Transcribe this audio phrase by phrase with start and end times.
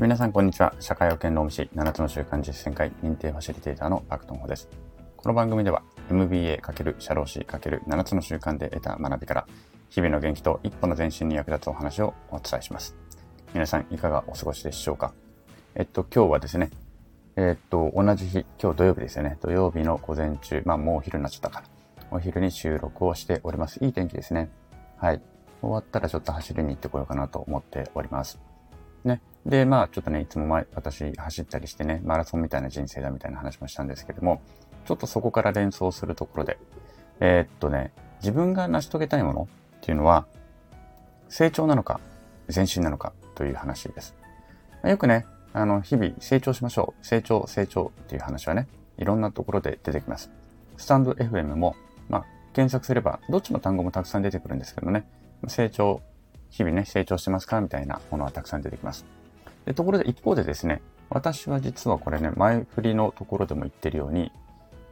[0.00, 0.72] 皆さん、こんにちは。
[0.78, 4.68] 社会保険労務士7つの習慣実践会認定ファシリテーターのパクトンホです。
[5.16, 9.46] この番組では MBA× 社労士 ×7 つの習慣で得た学びから
[9.90, 12.94] 日々の元気と一歩の前進に役立つお話をお伝えします。
[13.52, 15.12] 皆さん、いかがお過ごしでしょうか？
[15.74, 16.70] えっと、今日はですね、
[17.34, 19.36] えっと、同じ日、今日土曜日ですよね。
[19.40, 21.66] 土曜日の午前中、まあもうお昼になっちゃったから。
[22.12, 23.84] お昼に収録をしております。
[23.84, 24.48] いい天気ですね。
[24.98, 25.20] はい。
[25.60, 28.38] 終わったらちょっと走りに行ってこようかなと思っております。
[29.08, 29.20] ね。
[29.44, 34.40] で、まあちょっとね、いつも前、私走ったりしてね、マラソンみたいな人生だみたいな話もしたんですけども、
[34.86, 36.58] ちょっとそこから連想するところで、
[37.20, 40.26] えー、っとね、自分が成し遂げたいものっていうのは、
[41.28, 42.00] 成長なのか、
[42.54, 44.14] 前進なのかという話です。
[44.84, 47.06] よくね、あの、日々成長しましょう。
[47.06, 50.30] 成長、成長っていう話はね、いろんなところで出てきます。
[50.76, 51.74] スタンド FM も、
[52.08, 55.06] まあ、検索すれば、どっちの単語もたくさん出てくるんですけどね、
[55.46, 56.00] 成長、
[56.50, 57.60] 日々ね、成長してますか？
[57.60, 59.04] みたいなものはたくさん出てきます。
[59.66, 64.32] でところで一方でですね、私は実はこれね、前振りのところでも言ってるように、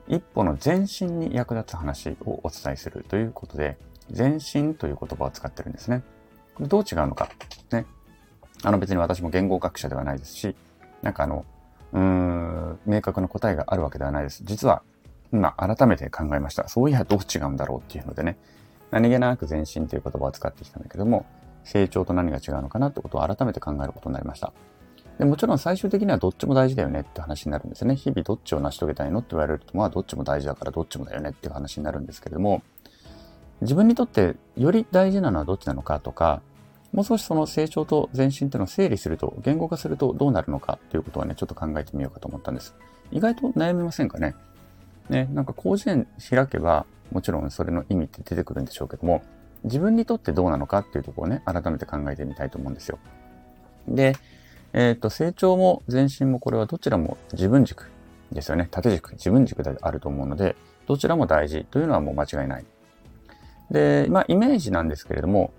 [0.09, 3.77] 一歩の前進に役立つ話をお伝えするということで、
[4.17, 6.03] 前進という言葉を使ってるんですね。
[6.55, 7.29] これどう違うのか？
[7.73, 7.87] ね。
[8.62, 10.57] あの別に私も言語学者ではないですし、
[11.03, 11.45] なんかあの、
[11.93, 14.43] うーん、明確な答えがあるわけではないです。
[14.45, 14.83] 実は、
[15.33, 16.69] 今改めて考えました。
[16.69, 18.39] そういやどう違うんだろうっていうのでね、
[18.91, 21.27] 何気なく前進という言葉を使ってきたんだけども、
[21.67, 24.53] 成長と何が違うのかなってことを改めて考えることになりました。
[25.19, 27.97] でもちろん最終的にはどっちも大事だよねって話になるんですね。
[27.97, 32.62] 日々どっちを成し遂げたいのって言われると、まあどっちも大事だからどっちもだよねっていう話になるんですけれども、
[33.62, 36.42] 自分にとってより大事なのはどっちなのかとか、
[36.92, 42.75] もう少しその成長と前進っていうのを整理すると、言語化するとどうなるのかっていうことはね、ちょっと考えてみようかと思ったんです。
[43.11, 44.34] 意外と悩みませんかね？
[45.09, 49.22] ね、なんか広辞苑開けば、もちろんそれの意味って出てくるんでしょうけども、
[49.67, 52.98] 自分にとってどうなのかっていうところをね、改めて考えてみたいと思うんですよ。
[53.89, 54.17] で、
[54.72, 57.91] えっ、ー、と、成長も前進もこれはどちらも自分軸
[58.32, 58.69] ですよね。
[58.71, 60.56] 縦軸、自分軸であると思うので、
[60.87, 62.65] どちらも大事というのはもう間違いない。
[63.71, 65.53] で、まあ、イメージなんですけれども、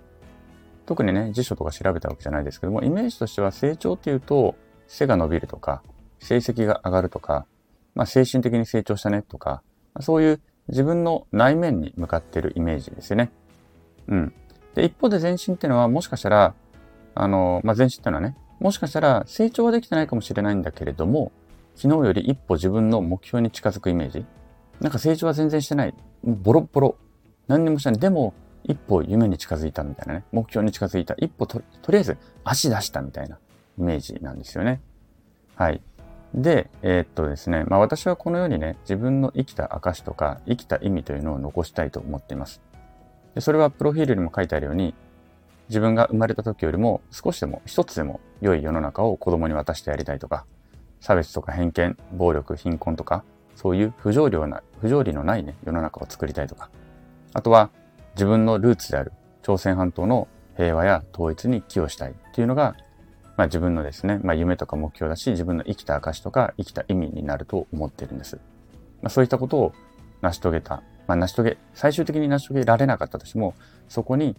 [0.86, 4.54] 特にね、辞書とか調べたわけじゃないですけども、イメージとしては成長っていうと、
[4.86, 5.82] 背が伸びるとか、
[6.18, 7.46] 成績が上がるとか、
[7.94, 9.62] まあ、精神的に成長したねとか、
[10.00, 13.30] そういう自分の内面に向かっているイメージですよね。
[14.08, 14.32] うん。
[14.74, 16.54] で、一方で前進っていうのはもしかしたら、
[17.14, 21.32] あの、まあ、前進っていうのはね、もしかしたら成長はできてないかもしれないんだけれども、
[21.76, 24.24] 昨日より一歩自分の目標に近づくイメージ。
[24.80, 25.94] なんか成長は全然してない。
[26.24, 26.96] ボロボロ。
[27.46, 28.00] 何にもしてない。
[28.00, 30.24] でも、一歩夢に近づいたみたいなね。
[30.32, 31.14] 目標に近づいた。
[31.18, 33.38] 一歩ととりあえず足出したみたいな
[33.78, 34.80] イメージなんですよね。
[35.54, 35.80] はい。
[36.34, 42.60] で、えー、っとですね、まあ私はこのようにね、自分の生きた証とか生きた意味というのを残したいと思っています。
[43.38, 44.96] でそれはプロフィールにも書いてあるように、
[45.68, 50.44] 自分が生まれた時よりも少しでも一つでも良い世の中を子供に渡してやりたいとか、
[50.98, 53.22] 差別とか偏見、暴力、貧困とか、
[53.54, 56.68] そういう不条理な不条理のないね、世の中を作りたいとか、
[57.32, 57.70] あとは
[58.16, 59.12] 自分のルーツである
[59.42, 62.74] 朝鮮半島の平和や統一に寄与したいっていうのが
[63.36, 68.40] まあ、自分のですね、まあ、夢とか目標だし、自分の生きた証とか生きた意味になると思ってるんです。
[69.00, 69.72] まあ、そういったことを
[70.20, 73.54] 成し遂げた、まあ、成し遂げ、最終的に成し遂げられなかったとしても、
[73.88, 74.36] そこに、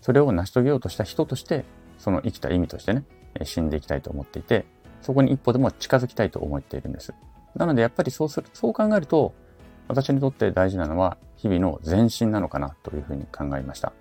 [0.00, 1.64] それを成し遂げようとした人として、
[1.98, 3.04] その生きた意味としてね、
[3.42, 4.66] 死んでいきたいと思っていて、
[5.00, 7.14] そこに一歩でも近づきたいと思っているんです。
[7.54, 9.34] なので、やっぱりそうする、そう考えると、
[9.88, 13.92] 私にとって大事なのは、日々の前進なのかなというふうに考えました。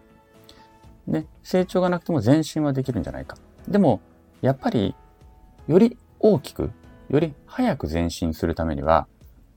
[1.07, 3.37] で、成長がなくても前進はできるんじゃないか。
[3.67, 4.01] でも、
[4.41, 4.95] やっぱり、
[5.67, 6.71] より大きく、
[7.09, 9.07] より早く前進するためには、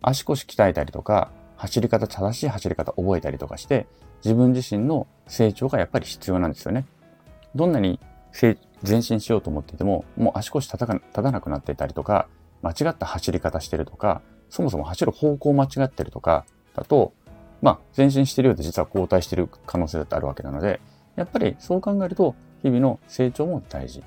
[0.02, 3.86] 足腰鍛えたりとか、走り方、正しい走り方覚えたりとかして、
[4.24, 6.86] 自分自身の成長がやっぱり必要なんですよね。
[7.54, 7.98] どんなに
[8.86, 12.28] 前進しようと思ってても、もう足腰立た立たなくなっていたりとか、
[12.62, 17.14] 間違った走り方してるとか、そもそも走る方向間違ってるとか、だと、
[17.62, 20.80] まあ、前進してるようで実は後退してる可能性だってあるわけなので、
[21.16, 24.02] やっぱりそう考えると、日々の成長も大事。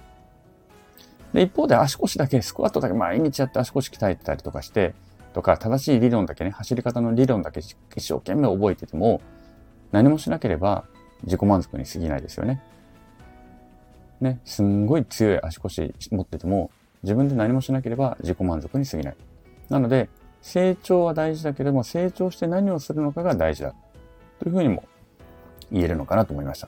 [1.33, 4.94] で、一方で足腰だけ、スクワットだけ毎日やって足腰鍛えてたりとかして、
[5.39, 9.21] とか、正しい理論だけね、走り方の理論だけ一生懸命覚えてても、
[9.94, 10.83] 何もしなければ
[11.24, 12.62] 自己満足に過ぎないですよね。
[14.19, 16.71] ね、すんごい強い足腰持ってても、
[17.03, 19.15] 自分で何もしなければ自己満足に過ぎない。
[19.69, 20.09] なので、
[20.41, 23.74] 成長は大事だけれども、成長して何をするのかが大事だ。
[24.39, 24.83] というふうにも
[25.71, 26.68] 言えるのかなと思いました。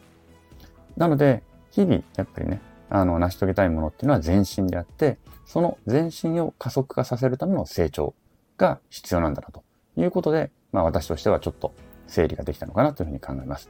[0.96, 8.14] なので、日々、やっぱりね、あの、成し遂げたいものっていうのは前進であって、その前進を加速化させるための成長
[8.62, 9.64] が必要なんだなと
[9.98, 11.74] いうことで、まあ私としてはちょっと
[12.08, 13.70] 整理ができたのかなというふうに考えます。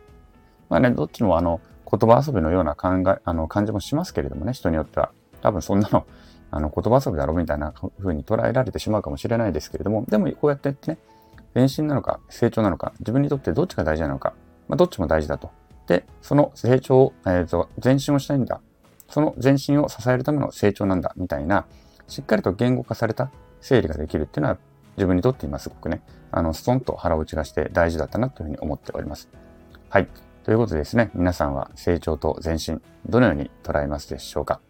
[0.69, 1.59] まあね、どっちもあの、
[1.89, 5.11] 言葉遊びのような考え、あの、感じもしますけれどもね、人によっては。
[5.41, 6.05] 多分そんなの、
[6.51, 10.97] あの、言葉遊びだろうみたいな風に捉えられてしまうかもしれないですけれども、でもこうやってね、
[11.53, 14.33] 前進なのか成長なのか、自分にとってどっちが大事なのか、
[14.67, 15.51] まあ、どっちも大事だと。
[15.87, 18.61] で、その成長を、えっ、ー、と、前進をしたいんだ。
[19.09, 21.65] その前進を支えるための成長なんだ、みたいな、
[22.07, 24.57] しっかりと言語化された整理ができるっていうのは、
[25.01, 29.29] 自分にとって今すごくね、あの、ストンと腹落ちがして大事だったなというふうに思っております。
[29.89, 30.07] はい。
[30.43, 34.61] ということでですね、皆さんは成長と前進、どのように捉えますでしょうか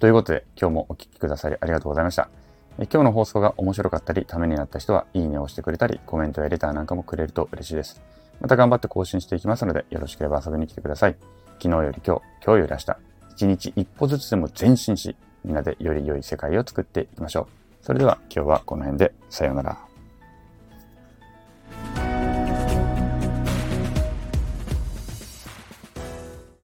[0.00, 2.28] ということで、今日もお聴きくださりありがとうございました。
[2.76, 8.02] 今日の放送が面白かったり、ためになった人は、いいねを押してくれたり、コメントやレターなんかもくれると嬉しいです。
[8.42, 11.16] また頑張って更新していきますので、よろしければ遊びに来てください。
[11.58, 12.96] 昨日より今日、今日より明日、
[13.30, 17.63] 一日一歩ずつでも前進し、みんなでより良い世界を作っていきましょう。
[17.84, 19.93] それでは今日はこの辺で、さようなら。